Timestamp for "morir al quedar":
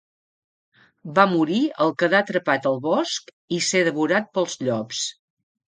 1.33-2.23